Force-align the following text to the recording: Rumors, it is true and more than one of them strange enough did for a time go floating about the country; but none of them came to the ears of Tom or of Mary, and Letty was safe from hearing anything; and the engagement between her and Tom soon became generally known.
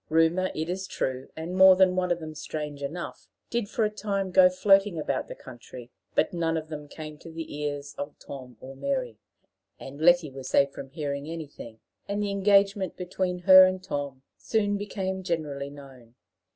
Rumors, 0.09 0.49
it 0.55 0.67
is 0.67 0.87
true 0.87 1.29
and 1.35 1.55
more 1.55 1.75
than 1.75 1.95
one 1.95 2.11
of 2.11 2.19
them 2.19 2.33
strange 2.33 2.81
enough 2.81 3.27
did 3.51 3.69
for 3.69 3.83
a 3.85 3.89
time 3.91 4.31
go 4.31 4.49
floating 4.49 4.97
about 4.97 5.27
the 5.27 5.35
country; 5.35 5.91
but 6.15 6.33
none 6.33 6.57
of 6.57 6.69
them 6.69 6.87
came 6.87 7.19
to 7.19 7.29
the 7.29 7.55
ears 7.59 7.93
of 7.99 8.17
Tom 8.17 8.57
or 8.61 8.71
of 8.71 8.79
Mary, 8.79 9.19
and 9.79 10.01
Letty 10.01 10.31
was 10.31 10.49
safe 10.49 10.71
from 10.71 10.89
hearing 10.89 11.29
anything; 11.29 11.81
and 12.07 12.19
the 12.23 12.31
engagement 12.31 12.97
between 12.97 13.41
her 13.45 13.65
and 13.65 13.83
Tom 13.83 14.23
soon 14.39 14.75
became 14.75 15.21
generally 15.21 15.69
known. 15.69 16.15